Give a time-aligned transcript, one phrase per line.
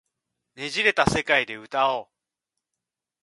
[0.55, 2.07] 捻れた世界で歌おう